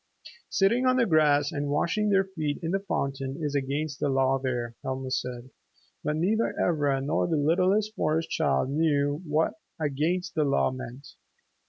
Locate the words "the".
0.97-1.05, 2.71-2.79, 3.99-4.09, 7.27-7.37, 10.33-10.43